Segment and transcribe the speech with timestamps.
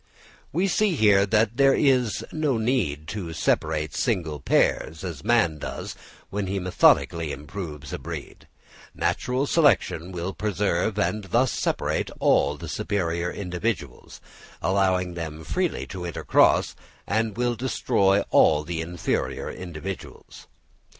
[0.51, 5.95] We here see that there is no need to separate single pairs, as man does,
[6.31, 8.47] when he methodically improves a breed:
[8.95, 14.19] natural selection will preserve and thus separate all the superior individuals,
[14.59, 16.73] allowing them freely to intercross,
[17.05, 20.47] and will destroy all the inferior individuals.